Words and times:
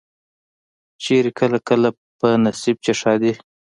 چرته 1.03 1.31
کله 1.41 1.59
کله 1.67 1.89
په 2.19 2.27
نصيب 2.43 2.77
چې 2.85 2.91
ښادي 2.99 3.33